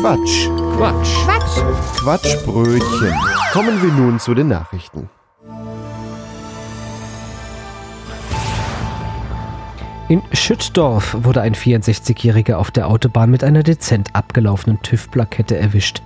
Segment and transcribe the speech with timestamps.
[0.00, 0.48] Quatsch.
[0.76, 1.24] Quatsch.
[1.24, 2.00] Quatsch.
[2.00, 3.14] Quatschbrötchen.
[3.52, 5.08] Kommen wir nun zu den Nachrichten.
[10.08, 16.02] In Schüttdorf wurde ein 64-Jähriger auf der Autobahn mit einer dezent abgelaufenen TÜV-Plakette erwischt.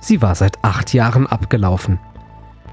[0.00, 2.00] Sie war seit acht Jahren abgelaufen.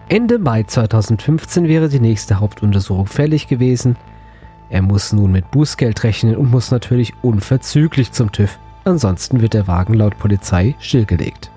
[0.10, 3.96] Ende Mai 2015 wäre die nächste Hauptuntersuchung fällig gewesen.
[4.72, 8.58] Er muss nun mit Bußgeld rechnen und muss natürlich unverzüglich zum TÜV.
[8.88, 11.52] Ansonsten wird der Wagen laut Polizei stillgelegt.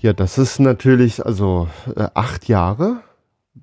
[0.00, 3.00] Ja, das ist natürlich, also äh, acht Jahre.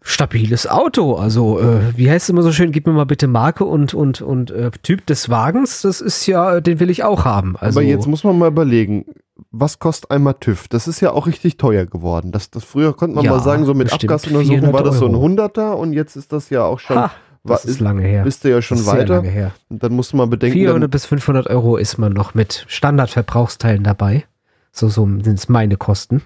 [0.01, 1.15] Stabiles Auto.
[1.15, 2.71] Also, äh, wie heißt es immer so schön?
[2.71, 5.81] Gib mir mal bitte Marke und, und, und äh, Typ des Wagens.
[5.81, 7.55] Das ist ja, den will ich auch haben.
[7.57, 9.05] Also, Aber jetzt muss man mal überlegen,
[9.51, 10.67] was kostet einmal TÜV?
[10.67, 12.31] Das ist ja auch richtig teuer geworden.
[12.31, 15.11] Das, das früher konnte man Ja, mal sagen, so mit Abgasuntersuchung war das so ein
[15.11, 15.21] 400 Euro.
[15.21, 17.11] Hunderter und jetzt ist das ja auch schon, ha,
[17.53, 18.23] das ist lange her.
[18.23, 19.15] bist du ja schon Das ist sehr weiter.
[19.15, 19.51] lange her.
[19.69, 22.65] Und dann musst du mal bedenken, 400 dann, bis 500 Euro ist man noch mit
[22.67, 24.25] Standardverbrauchsteilen dabei.
[24.71, 26.21] So, so sind es meine Kosten.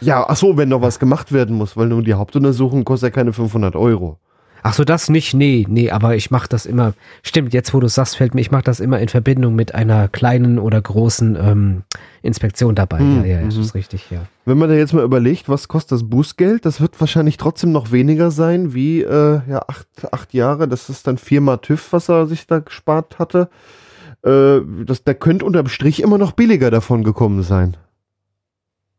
[0.00, 3.14] ja, ach so, wenn noch was gemacht werden muss, weil nur die Hauptuntersuchung kostet ja
[3.14, 4.18] keine 500 Euro.
[4.64, 7.88] Ach so, das nicht, nee, nee, aber ich mache das immer, stimmt, jetzt wo du
[7.88, 11.82] sagst, fällt mir, ich mache das immer in Verbindung mit einer kleinen oder großen ähm,
[12.22, 13.00] Inspektion dabei.
[13.00, 13.62] Hm, ja, ja, das mhm.
[13.62, 14.26] ist richtig, ja.
[14.44, 17.90] Wenn man da jetzt mal überlegt, was kostet das Bußgeld, das wird wahrscheinlich trotzdem noch
[17.90, 20.68] weniger sein wie äh, ja, acht, acht Jahre.
[20.68, 23.48] Das ist dann viermal TÜV, was er sich da gespart hatte.
[24.24, 27.76] Äh, das, der könnte unterm Strich immer noch billiger davon gekommen sein.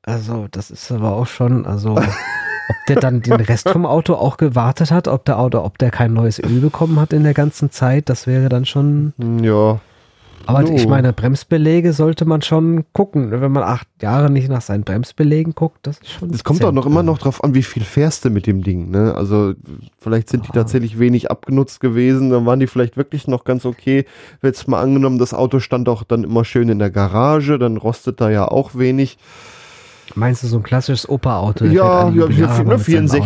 [0.01, 1.95] Also, das ist aber auch schon, also,
[2.69, 5.91] ob der dann den Rest vom Auto auch gewartet hat, ob der Auto, ob der
[5.91, 9.13] kein neues Öl bekommen hat in der ganzen Zeit, das wäre dann schon.
[9.41, 9.79] Ja,
[10.45, 10.73] Aber So.
[10.73, 13.31] ich meine, Bremsbeläge sollte man schon gucken.
[13.31, 16.29] Wenn man acht Jahre nicht nach seinen Bremsbelägen guckt, das ist schon.
[16.31, 18.91] es kommt auch noch immer noch drauf an, wie viel fährst du mit dem Ding.
[18.91, 19.13] Ne?
[19.15, 19.53] Also
[19.99, 20.55] vielleicht sind die Ah.
[20.55, 24.05] tatsächlich wenig abgenutzt gewesen, dann waren die vielleicht wirklich noch ganz okay.
[24.41, 28.19] Jetzt mal angenommen, das Auto stand auch dann immer schön in der Garage, dann rostet
[28.19, 29.17] da ja auch wenig.
[30.15, 31.65] Meinst du so ein klassisches Opa-Auto?
[31.65, 32.47] Ja, ja, ne, ja?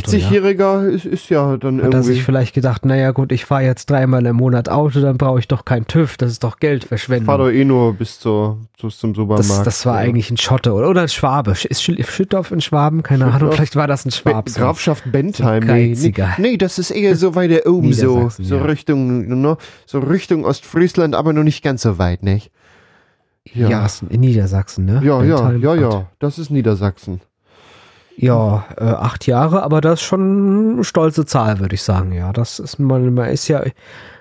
[0.01, 2.25] 64-Jähriger ist, ist ja dann Hat er sich irgendwie.
[2.25, 5.65] vielleicht gedacht, naja gut, ich fahre jetzt dreimal im Monat Auto, dann brauche ich doch
[5.65, 7.37] kein TÜV, das ist doch Geldverschwendung.
[7.37, 9.49] doch eh nur bis, zur, bis zum Supermarkt.
[9.49, 10.07] Das, das war Ja.
[10.07, 11.51] eigentlich ein Schotte oder, oder ein Schwabe.
[11.51, 13.03] Ist Schü- Schüttorf ein Schwaben?
[13.03, 13.55] Keine Ahnung, Schüttorf.
[13.55, 14.49] vielleicht war das ein Schwab.
[14.49, 14.59] so.
[14.59, 15.63] Grafschaft Bentheim.
[15.67, 18.61] So nee, nee, nee, das ist eher so weiter oben, so, so ja.
[18.63, 22.51] Richtung, ne, so Richtung Ostfriesland, aber noch nicht ganz so weit, nicht?
[23.53, 25.01] Ja, ist in Niedersachsen, ne?
[25.03, 27.21] Ja, ja, ja, ja, das ist Niedersachsen.
[28.19, 32.13] Ja, äh, acht Jahre, aber das ist schon eine stolze Zahl, würde ich sagen.
[32.13, 33.61] Ja, das ist man, man ist ja,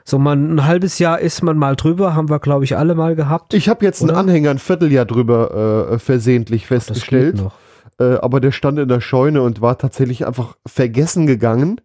[0.05, 3.17] so man ein halbes Jahr ist man mal drüber, haben wir, glaube ich, alle mal
[3.17, 3.55] gehabt.
[3.55, 4.21] Ich habe jetzt einen Oder?
[4.21, 7.55] Anhänger ein Vierteljahr drüber äh, versehentlich festgestellt, noch.
[7.99, 11.81] äh, aber der stand in der Scheune und war tatsächlich einfach vergessen gegangen.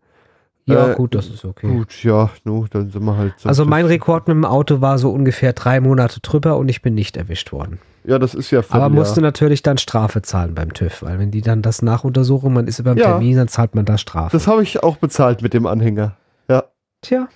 [0.65, 1.67] Ja, Äh, gut, das ist okay.
[1.67, 3.49] Gut, ja, nu, dann sind wir halt so.
[3.49, 6.93] Also mein Rekord mit dem Auto war so ungefähr drei Monate drüber und ich bin
[6.93, 7.79] nicht erwischt worden.
[8.03, 11.41] Ja, das ist ja Aber musste natürlich dann Strafe zahlen beim TÜV, weil wenn die
[11.41, 13.11] dann das nachuntersuchen, man ist über dem Ja.
[13.11, 14.35] Termin, dann zahlt man da Strafe.
[14.35, 16.15] Das habe ich auch bezahlt mit dem Anhänger.
[16.49, 16.63] Ja.
[17.01, 17.27] Tja,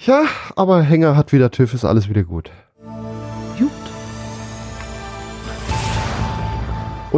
[0.00, 0.24] Ja,
[0.56, 2.50] aber Hänger hat wieder TÜV, ist alles wieder gut.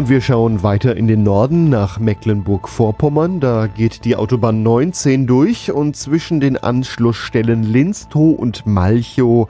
[0.01, 3.39] Und wir schauen weiter in den Norden nach Mecklenburg-Vorpommern.
[3.39, 9.47] Da geht die Autobahn 19 durch und zwischen den Anschlussstellen Linstow und Malchow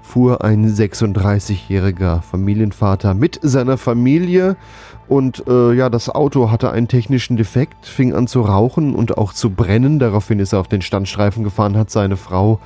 [0.00, 4.56] fuhr ein 36-jähriger Familienvater mit seiner Familie
[5.08, 9.34] und äh, ja, das Auto hatte einen technischen Defekt, fing an zu rauchen und auch
[9.34, 9.98] zu brennen.
[9.98, 12.60] Daraufhin ist er auf den Standstreifen gefahren, hat seine Frau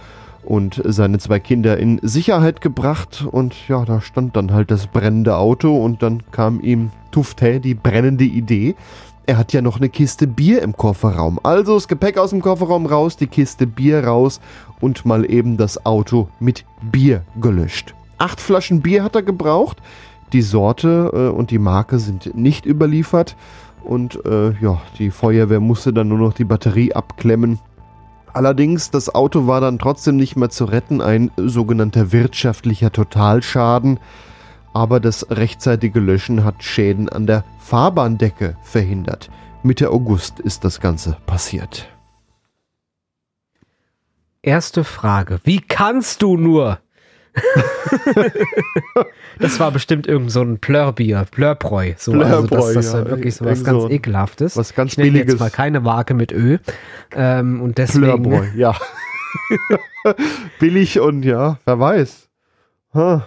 [0.46, 5.36] und seine zwei Kinder in Sicherheit gebracht und ja, da stand dann halt das brennende
[5.36, 8.74] Auto und dann kam ihm Tufte die brennende Idee.
[9.26, 11.40] Er hat ja noch eine Kiste Bier im Kofferraum.
[11.42, 14.40] Also das Gepäck aus dem Kofferraum raus, die Kiste Bier raus
[14.80, 17.94] und mal eben das Auto mit Bier gelöscht.
[18.18, 19.82] Acht Flaschen Bier hat er gebraucht.
[20.32, 23.36] Die Sorte äh, und die Marke sind nicht überliefert.
[23.82, 27.58] Und äh, ja, die Feuerwehr musste dann nur noch die Batterie abklemmen.
[28.36, 33.98] Allerdings, das Auto war dann trotzdem nicht mehr zu retten, ein sogenannter wirtschaftlicher Totalschaden.
[34.74, 39.30] Aber das rechtzeitige Löschen hat Schäden an der Fahrbahndecke verhindert.
[39.62, 41.88] Mitte August ist das Ganze passiert.
[44.42, 45.40] Erste Frage.
[45.44, 46.78] Wie kannst du nur?
[49.38, 51.92] das war bestimmt irgend so ein Plörbier, Plörbräu.
[51.96, 52.98] So, also Plörbräu, das, das ja.
[52.98, 54.56] war wirklich so was ganz so ekelhaftes.
[54.56, 55.34] was ganz ich nenne Billiges.
[55.34, 56.58] jetzt mal keine Marke mit Ö.
[57.14, 58.74] Ähm, und deswegen, Plörbräu, ja.
[60.58, 62.25] Billig und ja, wer weiß.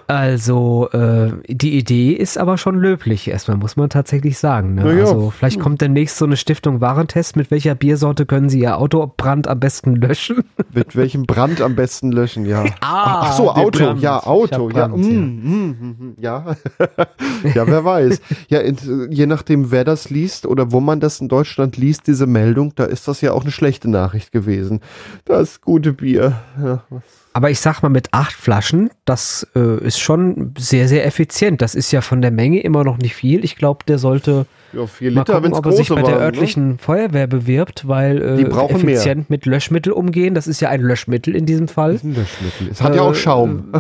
[0.08, 4.76] Also, äh, die Idee ist aber schon löblich, erstmal muss man tatsächlich sagen.
[4.76, 4.82] Ne?
[4.94, 5.02] Ja.
[5.02, 7.36] Also, vielleicht kommt demnächst so eine Stiftung Warentest.
[7.36, 10.44] Mit welcher Biersorte können Sie Ihr Autobrand am besten löschen?
[10.74, 12.64] Mit welchem Brand am besten löschen, ja.
[12.82, 14.02] Ah, Ach so, Auto, Brand.
[14.02, 14.88] ja, Auto, ja.
[14.88, 15.20] Brand, mm, ja.
[15.20, 16.56] mm, mm, ja.
[17.56, 18.22] ja, wer weiß.
[18.50, 18.78] Ja, in,
[19.10, 22.86] je nachdem, wer das liest oder wo man das in Deutschland liest, diese Meldung, da
[22.86, 24.80] ist das ja auch eine schlechte Nachricht gewesen.
[25.26, 26.34] Das gute Bier.
[26.64, 27.04] Ja, was-
[27.40, 31.62] Aber ich sag mal, mit acht Flaschen, das äh, ist schon sehr, sehr effizient.
[31.62, 33.46] Das ist ja von der Menge immer noch nicht viel.
[33.46, 35.96] Ich glaube, der sollte ja vier mal Liter, gucken, wenn es ob er sich bei
[35.96, 36.16] der waren.
[36.16, 36.20] Ne?
[36.20, 38.96] örtlichen Feuerwehr bewirbt, weil äh, brauchen mehr.
[38.96, 40.34] effizient mit Löschmittel umgehen.
[40.34, 41.94] Das ist ja ein Löschmittel in diesem Fall.
[41.94, 42.68] Das ist ein Löschmittel.
[42.74, 43.72] Es hat ja auch Äh, Schaum.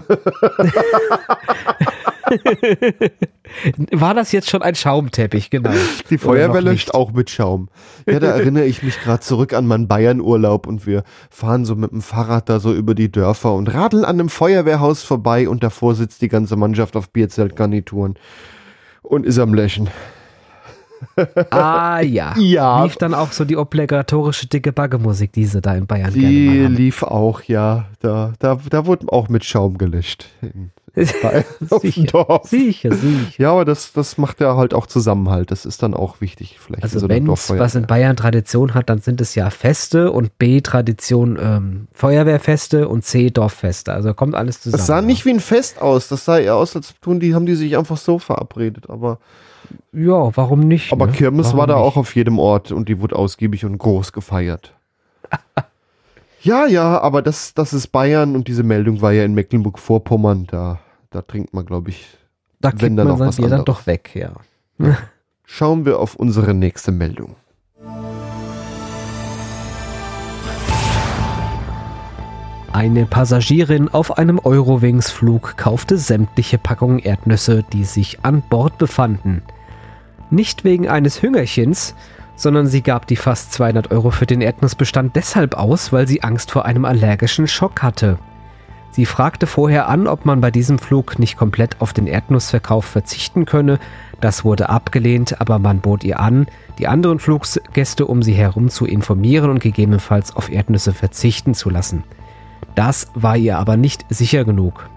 [3.91, 5.71] War das jetzt schon ein Schaumteppich, genau.
[6.09, 7.69] Die Feuerwehr löscht auch mit Schaum.
[8.07, 11.91] Ja, da erinnere ich mich gerade zurück an meinen Bayern-Urlaub und wir fahren so mit
[11.91, 15.95] dem Fahrrad da so über die Dörfer und radeln an einem Feuerwehrhaus vorbei und davor
[15.95, 18.15] sitzt die ganze Mannschaft auf Bierzeltgarnituren
[19.01, 19.89] und ist am Löschen.
[21.49, 22.35] Ah ja.
[22.37, 22.83] Ja.
[22.83, 26.57] Lief dann auch so die obligatorische dicke Baggemusik, die sie da in Bayern Die gerne
[26.59, 26.75] mal haben.
[26.75, 27.85] lief auch, ja.
[27.99, 30.27] Da, da, da wurde auch mit Schaum gelöscht.
[30.41, 30.71] In
[31.81, 33.31] sicher, sicher, sicher.
[33.37, 35.51] Ja, aber das, das macht ja halt auch Zusammenhalt.
[35.51, 36.83] Das ist dann auch wichtig, vielleicht.
[36.83, 40.37] Also so wenn es was in Bayern Tradition hat, dann sind es ja Feste und
[40.37, 43.93] B Tradition ähm, Feuerwehrfeste und C Dorffeste.
[43.93, 44.77] Also kommt alles zusammen.
[44.79, 46.07] Das sah nicht wie ein Fest aus.
[46.07, 48.89] Das sah eher aus, als tun die, haben die sich einfach so verabredet.
[48.89, 49.19] Aber,
[49.91, 50.91] Ja, warum nicht?
[50.91, 51.11] aber ne?
[51.13, 51.83] Kirmes warum war da nicht?
[51.83, 54.73] auch auf jedem Ort und die wurde ausgiebig und groß gefeiert.
[56.41, 60.47] ja, ja, aber das, das ist Bayern und diese Meldung war ja in Mecklenburg-Vorpommern.
[60.47, 60.79] Da,
[61.09, 62.17] da trinkt man, glaube ich.
[62.61, 63.79] Da wenn dann sein was Bier dann anderes.
[63.79, 64.33] doch weg, ja.
[65.45, 67.35] Schauen wir auf unsere nächste Meldung.
[72.71, 79.41] Eine Passagierin auf einem Eurowings-Flug kaufte sämtliche Packungen Erdnüsse, die sich an Bord befanden.
[80.29, 81.95] Nicht wegen eines Hüngerchens,
[82.35, 86.51] sondern sie gab die fast 200 Euro für den Erdnussbestand deshalb aus, weil sie Angst
[86.51, 88.19] vor einem allergischen Schock hatte.
[88.91, 93.45] Sie fragte vorher an, ob man bei diesem Flug nicht komplett auf den Erdnussverkauf verzichten
[93.45, 93.79] könne.
[94.19, 96.47] Das wurde abgelehnt, aber man bot ihr an,
[96.79, 102.03] die anderen Fluggäste um sie herum zu informieren und gegebenenfalls auf Erdnüsse verzichten zu lassen.
[102.75, 104.89] Das war ihr aber nicht sicher genug.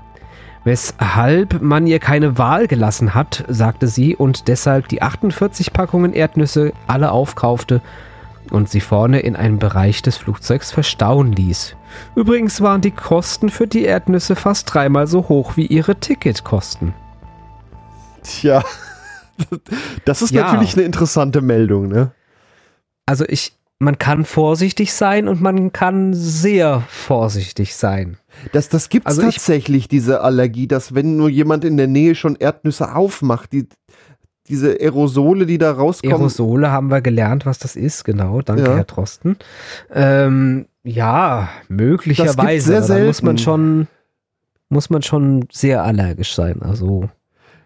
[0.65, 6.73] Weshalb man ihr keine Wahl gelassen hat, sagte sie, und deshalb die 48 Packungen Erdnüsse
[6.87, 7.83] alle aufkaufte
[8.51, 11.77] und sie vorne in einem Bereich des Flugzeugs verstauen ließ.
[12.17, 16.95] Übrigens waren die Kosten für die Erdnüsse fast dreimal so hoch wie ihre Ticketkosten.
[18.23, 18.63] Tja,
[20.05, 20.45] das ist Ja.
[20.45, 22.13] natürlich eine interessante Meldung, ne?
[23.07, 28.17] Also ich, man kann vorsichtig sein und man kann sehr vorsichtig sein.
[28.53, 31.89] Das, das gibt es Also ich- tatsächlich, diese Allergie, dass wenn nur jemand in der
[31.89, 33.67] Nähe schon Erdnüsse aufmacht, die,
[34.49, 36.17] diese Aerosole, die da rauskommen.
[36.17, 38.43] Aerosole haben wir gelernt, was das ist, genau.
[38.43, 38.77] Danke, Ja.
[38.77, 39.37] Herr Drosten.
[39.93, 42.67] Ähm, ja, möglicherweise.
[42.67, 43.45] sehr aber da muss man selten.
[43.45, 43.87] schon,
[44.69, 46.61] muss man schon sehr allergisch sein.
[46.63, 47.09] Also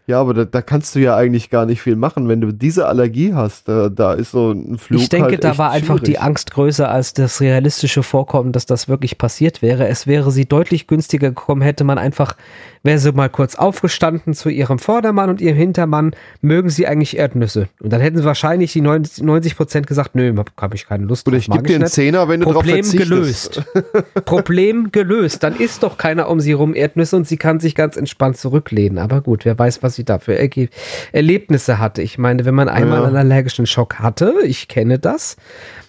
[0.09, 2.87] Ja, aber da, da kannst du ja eigentlich gar nicht viel machen, wenn du diese
[2.87, 3.67] Allergie hast.
[3.67, 5.01] Da, da ist so ein Flug.
[5.01, 6.23] ich denke, halt da war einfach die schwierig.
[6.23, 9.89] Angst größer als das realistische Vorkommen, dass das wirklich passiert wäre.
[9.89, 12.37] Es wäre sie deutlich günstiger gekommen, hätte man einfach,
[12.85, 17.69] wäre sie mal kurz aufgestanden zu ihrem Vordermann und ihrem Hintermann, mögen sie eigentlich Erdnüsse.
[17.81, 21.27] Und dann hätten sie wahrscheinlich die 90 90 Prozent gesagt, nö, habe ich keine Lust
[21.27, 21.87] Oder drauf, ich gebe dir einen.
[21.89, 23.11] Zehner, wenn du drauf Problem verzichtest.
[23.11, 23.65] gelöst.
[24.25, 25.43] Problem gelöst.
[25.43, 28.99] Dann isst doch keiner um sie rum Erdnüsse und sie kann sich ganz entspannt zurücklehnen.
[28.99, 30.69] Aber gut, wer weiß, was sie dafür erge
[31.13, 32.03] Erlebnisse hatte.
[32.03, 33.07] Ich meine, wenn man einmal Ja.
[33.07, 35.37] einen allergischen Schock hatte, ich kenne das,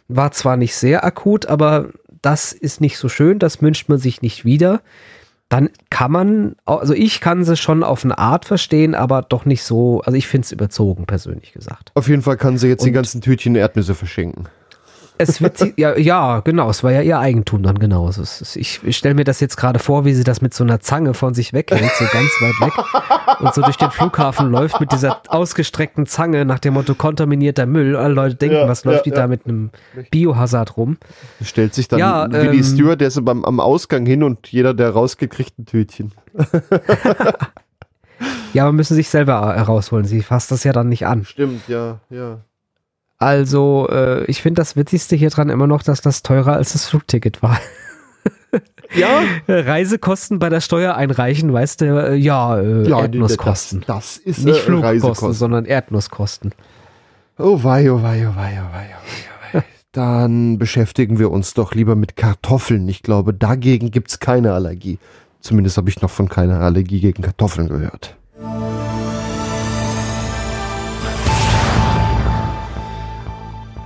[0.08, 1.90] war zwar nicht sehr akut, aber
[2.22, 4.82] das ist nicht so schön, das wünscht man sich nicht wieder.
[5.50, 9.64] Dann kann man, also ich kann sie schon auf eine Art verstehen, aber doch nicht
[9.64, 11.92] so, also ich finde es überzogen, persönlich gesagt.
[11.94, 14.46] Auf jeden Fall kann sie jetzt die Und- ganzen Tütchen Erdnüsse verschenken.
[15.18, 18.10] Es wird sie, ja, ja, genau, es war ja ihr Eigentum dann genau.
[18.10, 21.14] Ich ich stelle mir das jetzt gerade vor, wie sie das mit so einer Zange
[21.14, 25.22] von sich weghält, so ganz weit weg und so durch den Flughafen läuft mit dieser
[25.28, 27.96] ausgestreckten Zange nach dem Motto kontaminierter Müll.
[27.96, 29.72] Alle Leute denken, Ja, was läuft ja, die da mit einem
[30.12, 30.98] Biohazard rum?
[31.42, 34.92] Stellt sich dann Ja, wie die ähm, Stewardesse beim, am Ausgang hin und jeder der
[34.92, 36.12] rausgekriegt ein Tütchen.
[38.54, 40.06] Ja, aber müssen sich selber herausholen.
[40.06, 41.26] Sie fasst das ja dann nicht an.
[41.26, 42.40] Stimmt, ja, ja.
[43.20, 46.86] Also, äh, ich finde das Witzigste hier dran immer noch, dass das teurer als das
[46.86, 47.60] Flugticket war.
[48.96, 53.84] Ja, Reisekosten bei der Steuer einreichen, weißt du, äh, ja, äh, ja Erdnusskosten.
[53.86, 56.54] Das, das ist Nicht äh, Flugkosten, sondern Erdnusskosten.
[57.38, 59.62] Oh wei, oh wei, oh wei, oh wei, oh wei, oh.
[59.92, 62.88] Dann beschäftigen wir uns doch lieber mit Kartoffeln.
[62.88, 65.00] Ich glaube, dagegen gibt's keine Allergie.
[65.42, 68.16] Zumindest habe ich noch von keiner Allergie gegen Kartoffeln gehört.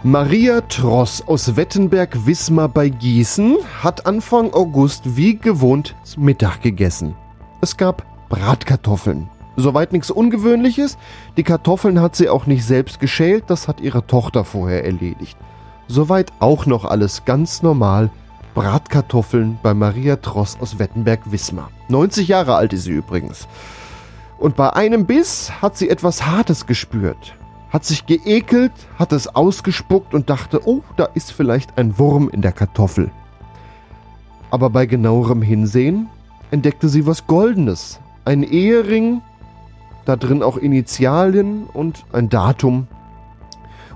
[0.04, 7.14] Maria Tross aus Wettenberg-Wismar bei Gießen hat Anfang August wie gewohnt Mittag gegessen.
[7.62, 9.30] Es gab Bratkartoffeln.
[9.58, 10.98] Soweit nichts Ungewöhnliches.
[11.38, 15.38] Die Kartoffeln hat sie auch nicht selbst geschält, das hat ihre Tochter vorher erledigt.
[15.88, 18.10] Soweit auch noch alles ganz normal.
[18.56, 21.70] Bratkartoffeln bei Maria Tross aus Wettenberg-Wismar.
[21.90, 23.48] 90 Jahre alt ist sie übrigens.
[24.40, 27.36] Und bei einem Biss hat sie etwas Hartes gespürt
[27.72, 32.42] hat sich geekelt, hat es ausgespuckt und dachte, oh, da ist vielleicht ein Wurm in
[32.42, 33.10] der Kartoffel.
[34.50, 36.10] Aber bei genauerem Hinsehen
[36.52, 38.02] entdeckte sie was Goldenes.
[38.26, 39.22] Ein Ehering,
[40.06, 42.88] da drin auch Initialien und ein Datum.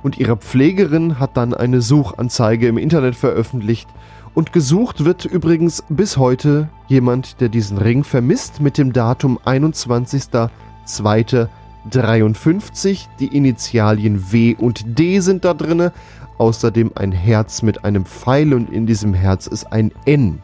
[0.02, 3.90] Und ihre Pflegerin hat dann eine Suchanzeige im Internet veröffentlicht.
[4.34, 11.50] Und gesucht wird übrigens bis heute jemand, der diesen Ring vermisst, mit dem Datum 21.02.
[11.90, 15.92] 53, die Initialien W und D sind da drinne.
[16.38, 20.42] Außerdem ein Herz mit einem Pfeil und in diesem Herz ist ein N.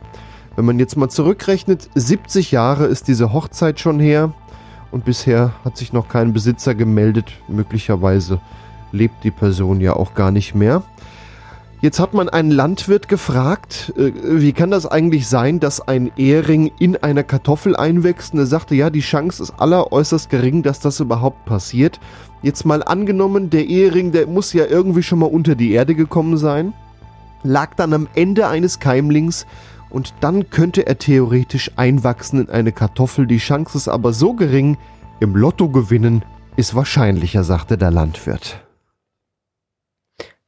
[0.56, 4.34] Wenn man jetzt mal zurückrechnet, 70 Jahre ist diese Hochzeit schon her
[4.92, 7.32] und bisher hat sich noch kein Besitzer gemeldet.
[7.48, 8.40] Möglicherweise
[8.92, 10.84] lebt die Person ja auch gar nicht mehr.
[11.82, 16.72] Jetzt hat man einen Landwirt gefragt, äh, wie kann das eigentlich sein, dass ein Ehering
[16.78, 18.34] in einer Kartoffel einwächst?
[18.34, 22.00] Und er sagte, ja, die Chance ist alleräußerst gering, dass das überhaupt passiert.
[22.44, 26.38] Jetzt mal angenommen, der Ehering, der muss ja irgendwie schon mal unter die Erde gekommen
[26.38, 26.74] sein,
[27.42, 29.48] lag dann am Ende eines Keimlings
[29.90, 33.26] und dann könnte er theoretisch einwachsen in eine Kartoffel.
[33.26, 34.78] Die Chance ist aber so gering,
[35.20, 36.24] im Lotto gewinnen
[36.58, 38.62] ist wahrscheinlicher, sagte der Landwirt.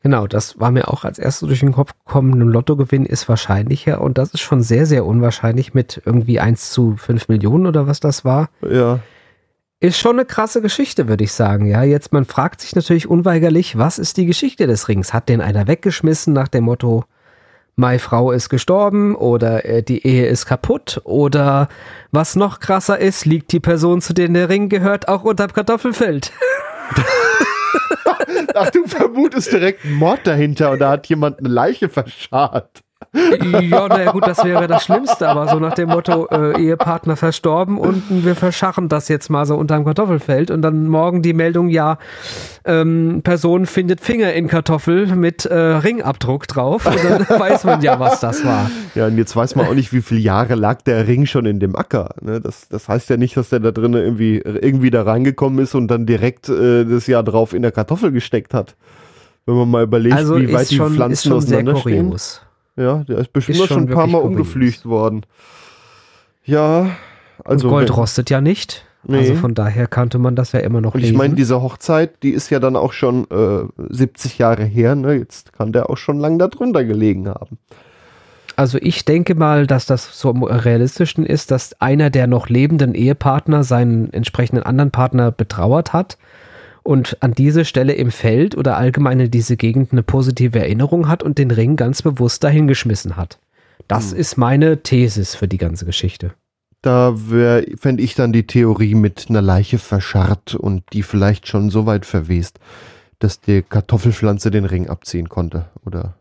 [0.04, 2.34] Genau, das war mir auch als erstes durch den Kopf gekommen.
[2.34, 6.98] Ein Lottogewinn ist wahrscheinlicher und das ist schon sehr, sehr unwahrscheinlich mit irgendwie 1 zu
[6.98, 8.50] 5 Millionen oder was das war.
[8.70, 9.00] Ja.
[9.80, 11.68] Ist schon eine krasse Geschichte, würde ich sagen.
[11.68, 15.14] Ja, jetzt man fragt sich natürlich unweigerlich, was ist die Geschichte des Rings?
[15.14, 17.06] Hat den einer weggeschmissen nach dem Motto,
[17.78, 21.70] meine Frau ist gestorben oder äh, die Ehe ist kaputt oder
[22.12, 26.34] was noch krasser ist, liegt die Person, zu der der Ring gehört, auch unterm Kartoffelfeld.
[28.56, 32.83] Ach, du vermutest direkt einen Mord dahinter und da hat jemand eine Leiche verscharrt.
[33.14, 37.78] Ja, naja, gut, das wäre das Schlimmste, aber so nach dem Motto, äh, Ehepartner verstorben
[37.78, 42.00] und wir verscharren das jetzt mal so unterm Kartoffelfeld und dann morgen die Meldung, ja,
[42.66, 48.00] ähm, Person findet Finger in Kartoffel mit äh, Ringabdruck drauf und dann weiß man ja,
[48.00, 48.72] was das war.
[48.96, 51.60] Ja, und jetzt weiß man auch nicht, wie viele Jahre lag der Ring schon in
[51.60, 52.16] dem Acker.
[52.22, 52.42] Ne?
[52.42, 55.88] Das, das heißt ja nicht, dass der da drin irgendwie, irgendwie da reingekommen ist und
[55.88, 58.76] dann direkt äh, das Jahr drauf in der Kartoffel gesteckt hat.
[59.46, 62.42] Wenn man mal überlegt, also wie weit die schon, Pflanzen ist schon sehr kurios.
[62.76, 65.26] Ja, der ist bestimmt Ist schon schon ein paar Mal umgeflügt worden.
[66.46, 66.92] Ja,
[67.44, 67.68] also.
[67.68, 68.86] und Gold wenn- rostet ja nicht.
[69.06, 69.18] Nee.
[69.18, 71.18] Also von daher kannte man das ja immer noch Und ich lesen.
[71.18, 75.16] meine, diese Hochzeit, die ist ja dann auch schon äh, 70 Jahre her, ne?
[75.16, 77.58] Jetzt kann der auch schon lang da drunter gelegen haben.
[78.56, 82.96] Also ich denke mal, dass das so am realistischen ist, dass einer der noch lebenden
[82.96, 86.18] Ehepartner seinen entsprechenden anderen Partner betrauert hat
[86.84, 91.24] und an diese Stelle im Feld oder allgemein in diese Gegend eine positive Erinnerung hat
[91.24, 93.40] und den Ring ganz bewusst dahingeschmissen hat.
[93.88, 94.18] Das Hm.
[94.18, 96.34] ist meine Thesis für die ganze Geschichte.
[96.82, 97.16] Da
[97.78, 102.06] fände ich dann die Theorie mit einer Leiche verscharrt und die vielleicht schon so weit
[102.06, 102.60] verwest,
[103.20, 105.68] dass die Kartoffelpflanze den Ring abziehen konnte.
[105.86, 106.16] Oder?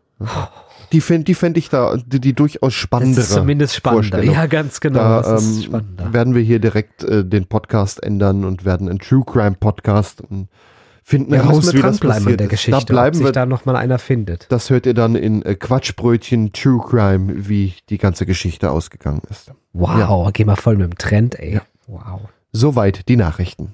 [0.91, 3.21] Die fände die fänd ich da die, die durchaus Das spannendere.
[3.21, 4.23] ist zumindest spannender.
[4.23, 4.99] Ja, ganz genau.
[4.99, 6.13] Da das ist ähm, spannender.
[6.13, 10.47] werden wir hier direkt äh, den Podcast ändern und werden einen True Crime Podcast und
[11.03, 12.51] finden Ja, raus, müssen wir wie das passiert der ist.
[12.51, 14.45] Geschichte, Da ob bleiben sich wir da nochmal einer findet.
[14.49, 19.51] Das hört ihr dann in äh, Quatschbrötchen True Crime, wie die ganze Geschichte ausgegangen ist.
[19.73, 21.55] Wow, geh mal voll mit dem Trend, ey.
[21.55, 21.61] Ja.
[21.87, 22.21] Wow.
[22.53, 23.73] Soweit die Nachrichten.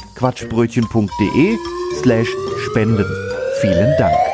[0.21, 1.57] quatschbrötchen.de
[1.99, 2.29] slash
[2.69, 3.05] spenden.
[3.61, 4.30] Vielen Dank.